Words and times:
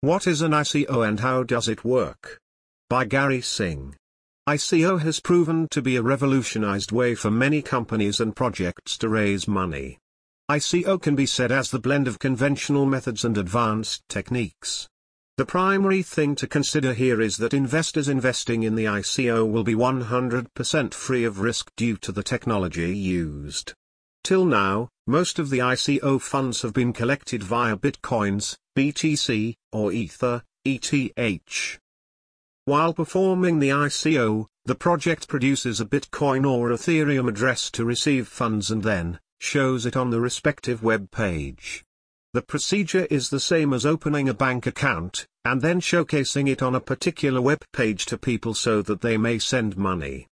What 0.00 0.28
is 0.28 0.42
an 0.42 0.52
ICO 0.52 1.08
and 1.08 1.18
how 1.18 1.42
does 1.42 1.66
it 1.66 1.84
work? 1.84 2.38
By 2.88 3.04
Garry 3.04 3.40
Singh. 3.40 3.96
ICO 4.48 5.00
has 5.00 5.18
proven 5.18 5.66
to 5.72 5.82
be 5.82 5.96
a 5.96 6.02
revolutionized 6.02 6.92
way 6.92 7.16
for 7.16 7.32
many 7.32 7.62
companies 7.62 8.20
and 8.20 8.36
projects 8.36 8.96
to 8.98 9.08
raise 9.08 9.48
money. 9.48 9.98
ICO 10.48 11.02
can 11.02 11.16
be 11.16 11.26
said 11.26 11.50
as 11.50 11.72
the 11.72 11.80
blend 11.80 12.06
of 12.06 12.20
conventional 12.20 12.86
methods 12.86 13.24
and 13.24 13.36
advanced 13.36 14.04
techniques. 14.08 14.86
The 15.36 15.44
primary 15.44 16.04
thing 16.04 16.36
to 16.36 16.46
consider 16.46 16.92
here 16.92 17.20
is 17.20 17.36
that 17.38 17.52
investors 17.52 18.08
investing 18.08 18.62
in 18.62 18.76
the 18.76 18.84
ICO 18.84 19.50
will 19.50 19.64
be 19.64 19.74
100% 19.74 20.94
free 20.94 21.24
of 21.24 21.40
risk 21.40 21.72
due 21.76 21.96
to 21.96 22.12
the 22.12 22.22
technology 22.22 22.96
used. 22.96 23.74
Till 24.22 24.44
now, 24.44 24.90
most 25.08 25.38
of 25.38 25.48
the 25.48 25.60
ICO 25.60 26.20
funds 26.20 26.60
have 26.60 26.74
been 26.74 26.92
collected 26.92 27.42
via 27.42 27.74
Bitcoins, 27.74 28.58
BTC, 28.76 29.54
or 29.72 29.90
Ether, 29.90 30.42
ETH. 30.66 31.78
While 32.66 32.92
performing 32.92 33.58
the 33.58 33.70
ICO, 33.70 34.48
the 34.66 34.74
project 34.74 35.26
produces 35.26 35.80
a 35.80 35.86
Bitcoin 35.86 36.46
or 36.46 36.68
Ethereum 36.68 37.26
address 37.26 37.70
to 37.70 37.86
receive 37.86 38.28
funds 38.28 38.70
and 38.70 38.82
then, 38.82 39.18
shows 39.40 39.86
it 39.86 39.96
on 39.96 40.10
the 40.10 40.20
respective 40.20 40.82
web 40.82 41.10
page. 41.10 41.86
The 42.34 42.42
procedure 42.42 43.06
is 43.10 43.30
the 43.30 43.40
same 43.40 43.72
as 43.72 43.86
opening 43.86 44.28
a 44.28 44.34
bank 44.34 44.66
account, 44.66 45.26
and 45.42 45.62
then 45.62 45.80
showcasing 45.80 46.50
it 46.50 46.62
on 46.62 46.74
a 46.74 46.80
particular 46.80 47.40
web 47.40 47.64
page 47.72 48.04
to 48.06 48.18
people 48.18 48.52
so 48.52 48.82
that 48.82 49.00
they 49.00 49.16
may 49.16 49.38
send 49.38 49.78
money. 49.78 50.26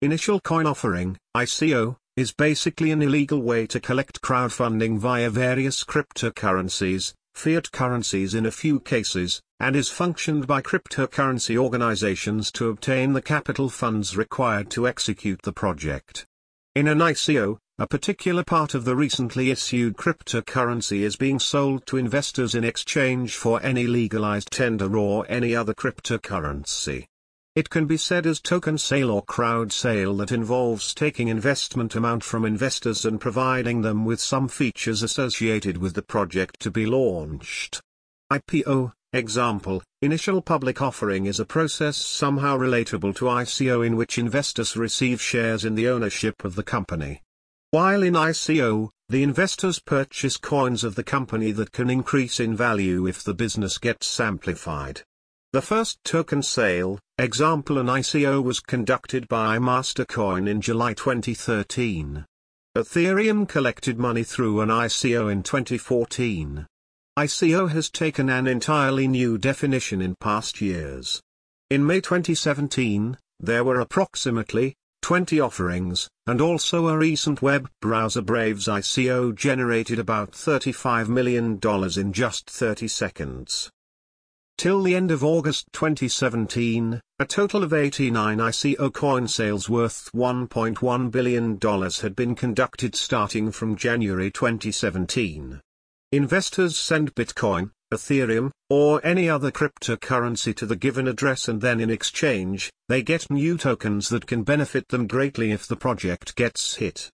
Initial 0.00 0.40
coin 0.40 0.64
offering, 0.64 1.18
ICO, 1.36 1.96
is 2.16 2.32
basically 2.32 2.90
an 2.90 3.00
illegal 3.00 3.40
way 3.40 3.66
to 3.66 3.80
collect 3.80 4.20
crowdfunding 4.20 4.98
via 4.98 5.30
various 5.30 5.82
cryptocurrencies, 5.82 7.14
fiat 7.34 7.72
currencies 7.72 8.34
in 8.34 8.44
a 8.44 8.50
few 8.50 8.78
cases, 8.78 9.40
and 9.60 9.74
is 9.74 9.88
functioned 9.88 10.46
by 10.46 10.60
cryptocurrency 10.60 11.56
organizations 11.56 12.52
to 12.52 12.68
obtain 12.68 13.14
the 13.14 13.22
capital 13.22 13.70
funds 13.70 14.16
required 14.16 14.70
to 14.70 14.86
execute 14.86 15.40
the 15.42 15.52
project. 15.52 16.26
In 16.74 16.86
an 16.86 16.98
ICO, 16.98 17.58
a 17.78 17.86
particular 17.86 18.44
part 18.44 18.74
of 18.74 18.84
the 18.84 18.94
recently 18.94 19.50
issued 19.50 19.96
cryptocurrency 19.96 21.00
is 21.00 21.16
being 21.16 21.38
sold 21.38 21.86
to 21.86 21.96
investors 21.96 22.54
in 22.54 22.64
exchange 22.64 23.36
for 23.36 23.62
any 23.62 23.86
legalized 23.86 24.50
tender 24.50 24.96
or 24.98 25.24
any 25.30 25.56
other 25.56 25.72
cryptocurrency. 25.72 27.06
It 27.54 27.68
can 27.68 27.86
be 27.86 27.96
said 27.96 28.26
as 28.26 28.40
token 28.40 28.78
sale 28.78 29.10
or 29.10 29.22
crowd 29.22 29.72
sale 29.72 30.16
that 30.16 30.32
involves 30.32 30.94
taking 30.94 31.28
investment 31.28 31.94
amount 31.94 32.24
from 32.24 32.44
investors 32.44 33.04
and 33.04 33.20
providing 33.20 33.82
them 33.82 34.04
with 34.04 34.20
some 34.20 34.48
features 34.48 35.02
associated 35.02 35.76
with 35.76 35.94
the 35.94 36.02
project 36.02 36.60
to 36.60 36.70
be 36.70 36.86
launched. 36.86 37.80
IPO, 38.32 38.92
Example, 39.14 39.82
initial 40.00 40.40
public 40.40 40.80
offering 40.80 41.26
is 41.26 41.38
a 41.38 41.44
process 41.44 41.98
somehow 41.98 42.56
relatable 42.56 43.14
to 43.14 43.26
ICO 43.26 43.86
in 43.86 43.94
which 43.94 44.16
investors 44.16 44.74
receive 44.74 45.20
shares 45.20 45.66
in 45.66 45.74
the 45.74 45.86
ownership 45.86 46.42
of 46.46 46.54
the 46.54 46.62
company. 46.62 47.20
While 47.72 48.02
in 48.02 48.14
ICO, 48.14 48.88
the 49.10 49.22
investors 49.22 49.80
purchase 49.80 50.38
coins 50.38 50.82
of 50.82 50.94
the 50.94 51.04
company 51.04 51.52
that 51.52 51.72
can 51.72 51.90
increase 51.90 52.40
in 52.40 52.56
value 52.56 53.06
if 53.06 53.22
the 53.22 53.34
business 53.34 53.76
gets 53.76 54.18
amplified. 54.18 55.02
The 55.52 55.60
first 55.60 56.02
token 56.04 56.42
sale, 56.42 56.98
example 57.22 57.78
an 57.78 57.86
ICO 57.86 58.42
was 58.42 58.58
conducted 58.58 59.28
by 59.28 59.56
Mastercoin 59.56 60.48
in 60.48 60.60
July 60.60 60.92
2013. 60.92 62.26
Ethereum 62.76 63.48
collected 63.48 63.96
money 63.96 64.24
through 64.24 64.60
an 64.60 64.70
ICO 64.70 65.30
in 65.30 65.44
2014. 65.44 66.66
ICO 67.16 67.70
has 67.70 67.90
taken 67.90 68.28
an 68.28 68.48
entirely 68.48 69.06
new 69.06 69.38
definition 69.38 70.02
in 70.02 70.16
past 70.16 70.60
years. 70.60 71.20
In 71.70 71.86
May 71.86 72.00
2017, 72.00 73.16
there 73.38 73.62
were 73.62 73.78
approximately 73.78 74.74
20 75.02 75.38
offerings, 75.38 76.08
and 76.26 76.40
also 76.40 76.88
a 76.88 76.98
recent 76.98 77.40
web 77.40 77.70
browser 77.80 78.22
Brave's 78.22 78.66
ICO 78.66 79.32
generated 79.32 80.00
about 80.00 80.32
$35 80.32 81.06
million 81.06 81.60
in 81.96 82.12
just 82.12 82.50
30 82.50 82.88
seconds. 82.88 83.70
Till 84.62 84.84
the 84.84 84.94
end 84.94 85.10
of 85.10 85.24
August 85.24 85.66
2017, 85.72 87.00
a 87.18 87.24
total 87.24 87.64
of 87.64 87.72
89 87.72 88.38
ICO 88.38 88.92
coin 88.92 89.26
sales 89.26 89.68
worth 89.68 90.08
$1.1 90.14 91.10
billion 91.10 91.58
had 92.00 92.14
been 92.14 92.36
conducted 92.36 92.94
starting 92.94 93.50
from 93.50 93.74
January 93.74 94.30
2017. 94.30 95.60
Investors 96.12 96.76
send 96.76 97.12
Bitcoin, 97.16 97.72
Ethereum, 97.92 98.52
or 98.70 99.04
any 99.04 99.28
other 99.28 99.50
cryptocurrency 99.50 100.54
to 100.54 100.64
the 100.64 100.76
given 100.76 101.08
address 101.08 101.48
and 101.48 101.60
then 101.60 101.80
in 101.80 101.90
exchange, 101.90 102.70
they 102.88 103.02
get 103.02 103.32
new 103.32 103.58
tokens 103.58 104.10
that 104.10 104.28
can 104.28 104.44
benefit 104.44 104.86
them 104.90 105.08
greatly 105.08 105.50
if 105.50 105.66
the 105.66 105.74
project 105.74 106.36
gets 106.36 106.76
hit. 106.76 107.10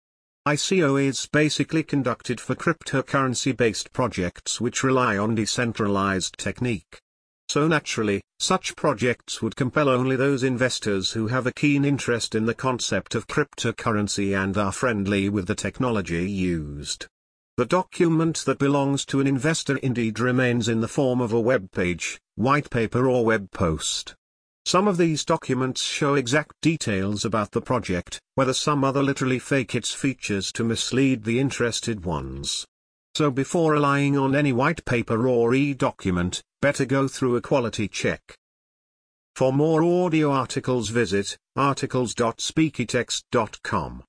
ICO 0.47 1.03
is 1.03 1.27
basically 1.33 1.83
conducted 1.83 2.43
for 2.43 2.55
cryptocurrency-based 2.55 3.91
projects 3.95 4.61
which 4.61 4.85
rely 4.85 5.17
on 5.17 5.35
decentralized 5.35 6.37
technique. 6.37 7.01
So 7.49 7.67
naturally, 7.67 8.21
such 8.39 8.77
projects 8.77 9.41
would 9.41 9.57
compel 9.57 9.89
only 9.89 10.17
those 10.17 10.43
investors 10.43 11.13
who 11.13 11.29
have 11.29 11.47
a 11.47 11.53
keen 11.53 11.83
interest 11.83 12.35
in 12.35 12.45
the 12.45 12.55
concept 12.55 13.15
of 13.15 13.27
cryptocurrency 13.27 14.37
and 14.37 14.57
are 14.59 14.71
friendly 14.71 15.31
with 15.31 15.47
the 15.47 15.55
technology 15.55 16.31
used. 16.31 17.07
The 17.57 17.65
document 17.65 18.45
that 18.45 18.59
belongs 18.59 19.07
to 19.07 19.21
an 19.21 19.27
investor 19.27 19.79
indeed 19.79 20.21
remains 20.21 20.69
in 20.69 20.81
the 20.81 20.89
form 20.89 21.23
of 21.23 21.33
a 21.33 21.41
web 21.41 21.73
page, 21.73 22.21
white 22.35 22.69
paper 22.69 23.09
or 23.09 23.25
web 23.25 23.51
post. 23.51 24.15
Some 24.67 24.87
of 24.87 24.99
these 24.99 25.25
documents 25.25 25.83
show 25.83 26.15
exact 26.15 26.53
details 26.61 27.25
about 27.25 27.53
the 27.53 27.63
project, 27.63 28.21
whether 28.35 28.53
some 28.53 28.85
other 28.85 29.03
literally 29.03 29.39
fake 29.39 29.75
its 29.75 29.95
features 29.95 30.53
to 30.53 30.65
mislead 30.65 31.25
the 31.25 31.41
interested 31.41 32.05
ones. 32.05 32.67
So 33.17 33.31
before 33.31 33.73
relying 33.73 34.19
on 34.19 34.37
any 34.37 34.53
white 34.53 34.85
paper 34.85 35.27
or 35.27 35.55
e-document, 35.55 36.43
better 36.61 36.85
go 36.85 37.09
through 37.09 37.37
a 37.37 37.41
quality 37.41 37.89
check. 37.89 38.35
For 39.35 39.53
more 39.53 39.83
audio 39.85 40.33
articles 40.33 40.89
visit 40.89 41.37
articles.speakytext.com. 41.57 44.05